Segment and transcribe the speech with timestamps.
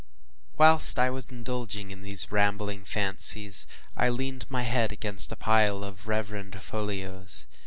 [0.57, 5.35] Whilst I was indulging in these rambling fancies I had leaned my head against a
[5.35, 7.45] pile of reverend folios.